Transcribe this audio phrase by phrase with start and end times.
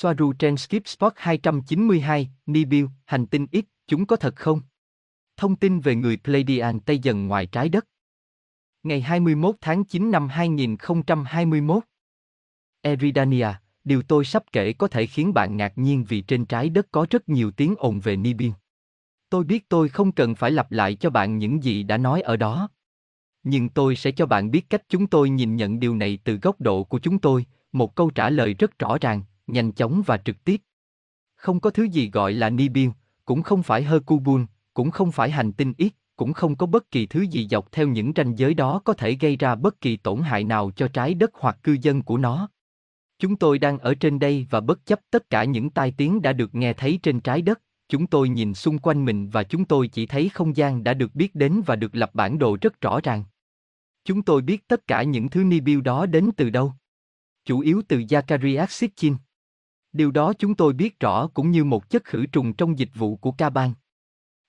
[0.00, 4.60] Soaru trên Skip Spot 292, Nibiu, hành tinh X, chúng có thật không?
[5.36, 7.86] Thông tin về người Pleiadian Tây dần ngoài trái đất.
[8.82, 11.82] Ngày 21 tháng 9 năm 2021.
[12.82, 13.48] Eridania,
[13.84, 17.06] điều tôi sắp kể có thể khiến bạn ngạc nhiên vì trên trái đất có
[17.10, 18.52] rất nhiều tiếng ồn về Nibiu.
[19.30, 22.36] Tôi biết tôi không cần phải lặp lại cho bạn những gì đã nói ở
[22.36, 22.68] đó.
[23.42, 26.60] Nhưng tôi sẽ cho bạn biết cách chúng tôi nhìn nhận điều này từ góc
[26.60, 30.44] độ của chúng tôi, một câu trả lời rất rõ ràng, nhanh chóng và trực
[30.44, 30.60] tiếp.
[31.36, 32.92] Không có thứ gì gọi là Nibiu,
[33.24, 37.06] cũng không phải Hercubun, cũng không phải hành tinh ít cũng không có bất kỳ
[37.06, 40.20] thứ gì dọc theo những ranh giới đó có thể gây ra bất kỳ tổn
[40.20, 42.48] hại nào cho trái đất hoặc cư dân của nó.
[43.18, 46.32] Chúng tôi đang ở trên đây và bất chấp tất cả những tai tiếng đã
[46.32, 49.88] được nghe thấy trên trái đất, chúng tôi nhìn xung quanh mình và chúng tôi
[49.88, 53.00] chỉ thấy không gian đã được biết đến và được lập bản đồ rất rõ
[53.02, 53.24] ràng.
[54.04, 56.72] Chúng tôi biết tất cả những thứ Nibiu đó đến từ đâu.
[57.44, 59.16] Chủ yếu từ Zakaria Sitchin.
[59.92, 63.16] Điều đó chúng tôi biết rõ cũng như một chất khử trùng trong dịch vụ
[63.16, 63.72] của Caban.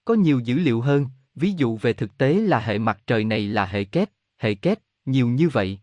[0.05, 1.05] Có nhiều dữ liệu hơn,
[1.35, 4.79] ví dụ về thực tế là hệ mặt trời này là hệ kép, hệ kép,
[5.05, 5.79] nhiều như vậy.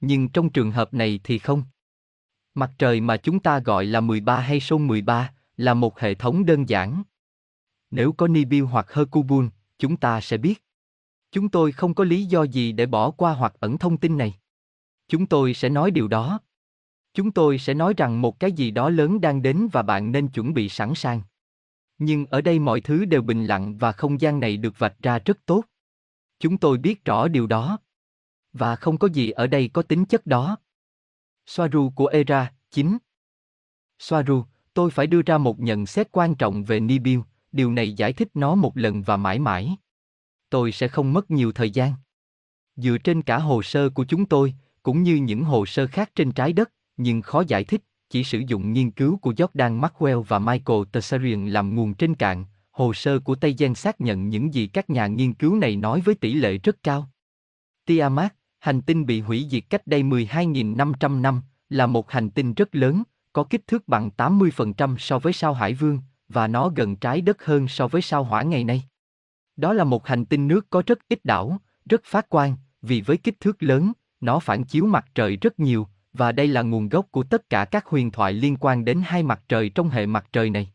[0.00, 1.62] Nhưng trong trường hợp này thì không.
[2.54, 6.46] Mặt trời mà chúng ta gọi là 13 hay số 13 là một hệ thống
[6.46, 7.02] đơn giản.
[7.90, 10.64] Nếu có Nibiu hoặc Hercubun, chúng ta sẽ biết.
[11.32, 14.34] Chúng tôi không có lý do gì để bỏ qua hoặc ẩn thông tin này.
[15.08, 16.40] Chúng tôi sẽ nói điều đó.
[17.18, 20.28] Chúng tôi sẽ nói rằng một cái gì đó lớn đang đến và bạn nên
[20.28, 21.22] chuẩn bị sẵn sàng.
[21.98, 25.18] Nhưng ở đây mọi thứ đều bình lặng và không gian này được vạch ra
[25.18, 25.64] rất tốt.
[26.40, 27.78] Chúng tôi biết rõ điều đó.
[28.52, 30.56] Và không có gì ở đây có tính chất đó.
[31.46, 32.98] Soaru của Era, 9
[33.98, 38.12] Soaru, tôi phải đưa ra một nhận xét quan trọng về Nibiu, điều này giải
[38.12, 39.76] thích nó một lần và mãi mãi.
[40.50, 41.92] Tôi sẽ không mất nhiều thời gian.
[42.76, 46.32] Dựa trên cả hồ sơ của chúng tôi, cũng như những hồ sơ khác trên
[46.32, 50.38] trái đất, nhưng khó giải thích, chỉ sử dụng nghiên cứu của Jordan Maxwell và
[50.38, 54.66] Michael Tessarian làm nguồn trên cạn, hồ sơ của Tây Giang xác nhận những gì
[54.66, 57.10] các nhà nghiên cứu này nói với tỷ lệ rất cao.
[57.86, 62.74] Tiamat, hành tinh bị hủy diệt cách đây 12.500 năm, là một hành tinh rất
[62.74, 63.02] lớn,
[63.32, 67.44] có kích thước bằng 80% so với sao Hải Vương, và nó gần trái đất
[67.44, 68.82] hơn so với sao Hỏa ngày nay.
[69.56, 71.58] Đó là một hành tinh nước có rất ít đảo,
[71.90, 75.88] rất phát quang, vì với kích thước lớn, nó phản chiếu mặt trời rất nhiều,
[76.18, 79.22] và đây là nguồn gốc của tất cả các huyền thoại liên quan đến hai
[79.22, 80.72] mặt trời trong hệ mặt trời này.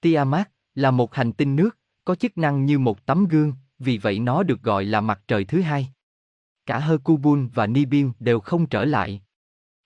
[0.00, 4.18] Tiamat là một hành tinh nước, có chức năng như một tấm gương, vì vậy
[4.18, 5.88] nó được gọi là mặt trời thứ hai.
[6.66, 9.22] Cả Hercubun và Nibiu đều không trở lại.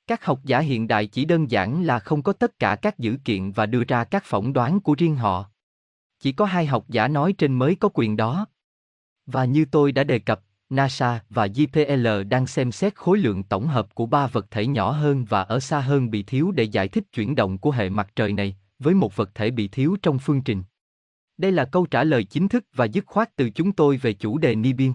[0.07, 3.17] Các học giả hiện đại chỉ đơn giản là không có tất cả các dữ
[3.25, 5.51] kiện và đưa ra các phỏng đoán của riêng họ.
[6.19, 8.47] Chỉ có hai học giả nói trên mới có quyền đó.
[9.27, 13.67] Và như tôi đã đề cập, NASA và JPL đang xem xét khối lượng tổng
[13.67, 16.89] hợp của ba vật thể nhỏ hơn và ở xa hơn bị thiếu để giải
[16.89, 20.19] thích chuyển động của hệ mặt trời này, với một vật thể bị thiếu trong
[20.19, 20.63] phương trình.
[21.37, 24.39] Đây là câu trả lời chính thức và dứt khoát từ chúng tôi về chủ
[24.39, 24.93] đề Nibiru.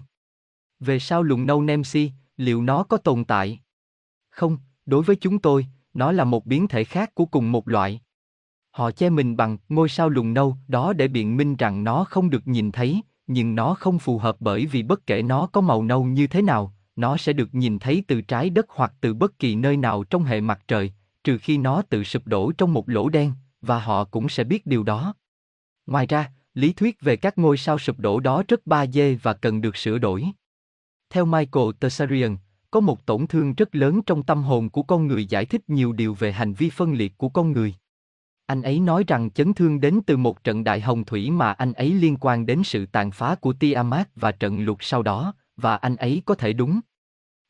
[0.80, 3.60] Về sao lùng nâu Nemsi, liệu nó có tồn tại?
[4.30, 8.00] Không, đối với chúng tôi, nó là một biến thể khác của cùng một loại.
[8.70, 12.30] Họ che mình bằng ngôi sao lùng nâu đó để biện minh rằng nó không
[12.30, 15.82] được nhìn thấy, nhưng nó không phù hợp bởi vì bất kể nó có màu
[15.82, 19.38] nâu như thế nào, nó sẽ được nhìn thấy từ trái đất hoặc từ bất
[19.38, 20.92] kỳ nơi nào trong hệ mặt trời,
[21.24, 24.66] trừ khi nó tự sụp đổ trong một lỗ đen, và họ cũng sẽ biết
[24.66, 25.14] điều đó.
[25.86, 29.32] Ngoài ra, lý thuyết về các ngôi sao sụp đổ đó rất ba dê và
[29.32, 30.24] cần được sửa đổi.
[31.10, 32.36] Theo Michael Tessarian,
[32.70, 35.92] có một tổn thương rất lớn trong tâm hồn của con người giải thích nhiều
[35.92, 37.74] điều về hành vi phân liệt của con người.
[38.46, 41.72] Anh ấy nói rằng chấn thương đến từ một trận đại hồng thủy mà anh
[41.72, 45.76] ấy liên quan đến sự tàn phá của Tiamat và trận lụt sau đó, và
[45.76, 46.80] anh ấy có thể đúng.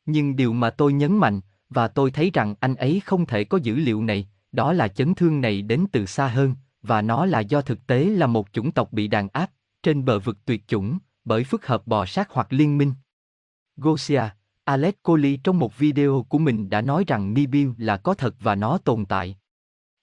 [0.05, 3.57] Nhưng điều mà tôi nhấn mạnh, và tôi thấy rằng anh ấy không thể có
[3.57, 7.39] dữ liệu này, đó là chấn thương này đến từ xa hơn, và nó là
[7.39, 9.51] do thực tế là một chủng tộc bị đàn áp,
[9.83, 12.93] trên bờ vực tuyệt chủng, bởi phức hợp bò sát hoặc liên minh.
[13.77, 14.23] Gosia,
[14.63, 18.55] Alex Coley trong một video của mình đã nói rằng Nibiu là có thật và
[18.55, 19.37] nó tồn tại.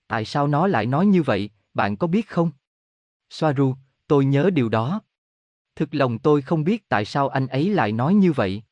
[0.06, 2.50] Tại sao nó lại nói như vậy, bạn có biết không?
[3.30, 3.74] Soaru,
[4.06, 5.00] tôi nhớ điều đó.
[5.76, 8.62] Thực lòng tôi không biết tại sao anh ấy lại nói như vậy.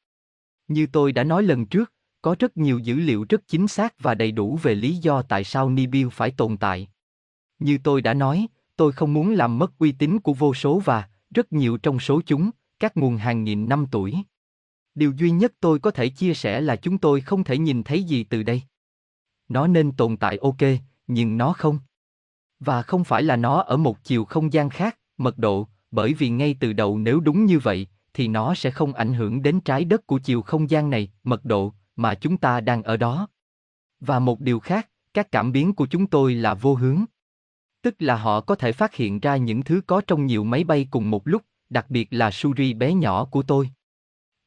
[0.69, 1.93] Như tôi đã nói lần trước,
[2.23, 5.45] có rất nhiều dữ liệu rất chính xác và đầy đủ về lý do tại
[5.45, 6.89] sao Nibiu phải tồn tại.
[7.59, 8.47] Như tôi đã nói,
[8.77, 12.21] tôi không muốn làm mất uy tín của vô số và, rất nhiều trong số
[12.27, 14.15] chúng, các nguồn hàng nghìn năm tuổi.
[14.95, 18.03] Điều duy nhất tôi có thể chia sẻ là chúng tôi không thể nhìn thấy
[18.03, 18.63] gì từ đây.
[19.49, 20.63] Nó nên tồn tại ok,
[21.07, 21.79] nhưng nó không.
[22.61, 26.29] Và không phải là nó ở một chiều không gian khác, mật độ, bởi vì
[26.29, 29.85] ngay từ đầu nếu đúng như vậy, thì nó sẽ không ảnh hưởng đến trái
[29.85, 33.29] đất của chiều không gian này, mật độ, mà chúng ta đang ở đó.
[34.01, 37.05] Và một điều khác, Các cảm biến của chúng tôi là vô hướng.
[37.83, 40.87] Tức là họ có thể phát hiện ra những thứ có trong nhiều máy bay
[40.91, 43.71] cùng một lúc, đặc biệt là Suri bé nhỏ của tôi.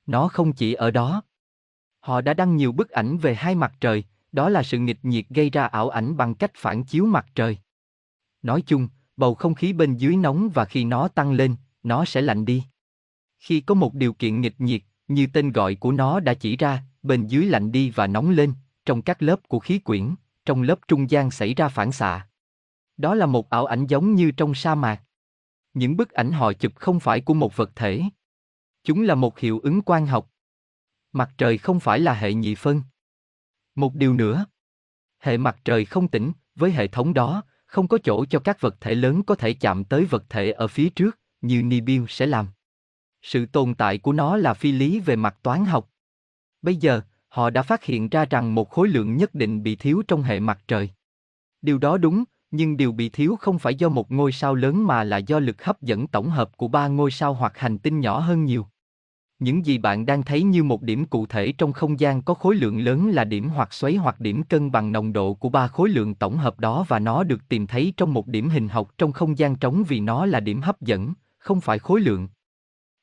[0.06, 1.22] Nó không chỉ ở đó.
[2.00, 4.04] Họ đã đăng nhiều bức ảnh về hai mặt trời,
[4.36, 7.58] đó là sự nghịch nhiệt gây ra ảo ảnh bằng cách phản chiếu mặt trời.
[8.42, 8.88] Nói chung,
[9.18, 12.64] bầu không khí bên dưới nóng và khi nó tăng lên, nó sẽ lạnh đi.
[13.40, 16.84] Khi có một điều kiện nghịch nhiệt, như tên gọi của nó đã chỉ ra,
[17.04, 18.54] bên dưới lạnh đi và nóng lên,
[18.86, 20.16] trong các lớp của khí quyển,
[20.46, 22.28] trong lớp trung gian xảy ra phản xạ.
[22.98, 25.02] Đó là một ảo ảnh giống như trong sa mạc.
[25.74, 28.02] Những bức ảnh họ chụp không phải của một vật thể.
[28.84, 30.30] Chúng là một hiệu ứng quang học.
[31.12, 32.82] Mặt trời không phải là hệ nhị phân.
[33.76, 34.46] Một điều nữa.
[35.20, 38.76] Hệ mặt trời không tĩnh, với hệ thống đó, không có chỗ cho các vật
[38.82, 42.48] thể lớn có thể chạm tới vật thể ở phía trước, như Nibiu sẽ làm.
[43.22, 45.90] Sự tồn tại của nó là phi lý về mặt toán học.
[46.62, 50.04] Bây giờ, họ đã phát hiện ra rằng một khối lượng nhất định bị thiếu
[50.08, 50.90] trong hệ mặt trời.
[51.62, 55.04] Điều đó đúng, nhưng điều bị thiếu không phải do một ngôi sao lớn mà
[55.04, 58.20] là do lực hấp dẫn tổng hợp của ba ngôi sao hoặc hành tinh nhỏ
[58.20, 58.68] hơn nhiều.
[59.40, 62.56] Những gì bạn đang thấy như một điểm cụ thể trong không gian có khối
[62.56, 65.90] lượng lớn là điểm hoặc xoáy hoặc điểm cân bằng nồng độ của ba khối
[65.90, 69.12] lượng tổng hợp đó và nó được tìm thấy trong một điểm hình học trong
[69.12, 72.28] không gian trống vì nó là điểm hấp dẫn, không phải khối lượng.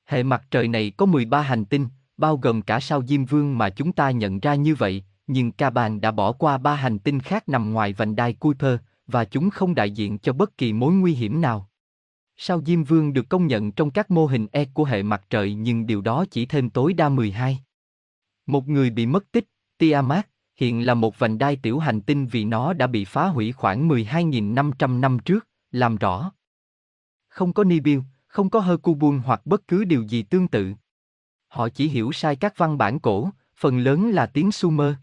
[0.07, 1.87] Hệ mặt trời này có 13 hành tinh,
[2.17, 5.71] bao gồm cả sao Diêm Vương mà chúng ta nhận ra như vậy, nhưng Ca
[5.71, 8.77] Bàn đã bỏ qua ba hành tinh khác nằm ngoài vành đai Kuiper,
[9.07, 11.69] và chúng không đại diện cho bất kỳ mối nguy hiểm nào.
[12.37, 15.55] Sao Diêm Vương được công nhận trong các mô hình E của hệ mặt trời
[15.55, 17.59] nhưng điều đó chỉ thêm tối đa 12.
[18.47, 19.45] Một người bị mất tích,
[19.79, 23.53] Tiamat, hiện là một vành đai tiểu hành tinh vì nó đã bị phá hủy
[23.53, 26.33] khoảng 12.500 năm trước, làm rõ.
[27.29, 30.73] Không có Nibiu, không có Hercubun hoặc bất cứ điều gì tương tự.
[31.49, 34.95] Họ chỉ hiểu sai các văn bản cổ, phần lớn là tiếng Sumer.